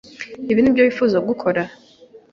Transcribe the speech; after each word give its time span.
Ibi 0.51 0.59
nibyo 0.61 0.81
nifuzaga 0.83 1.25
gukora. 1.31 1.61